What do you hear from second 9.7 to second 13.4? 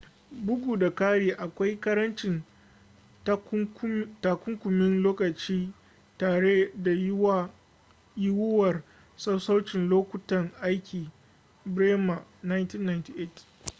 lokutan aiki. bremer 1998